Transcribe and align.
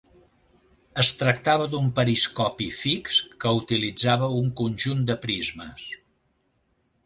Es 1.03 1.11
tractava 1.19 1.67
d'un 1.73 1.91
periscopi 1.99 2.71
fix 2.79 3.19
que 3.45 3.53
utilitzava 3.61 4.33
un 4.41 4.51
conjunt 4.63 5.07
de 5.11 5.21
prismes. 5.27 5.89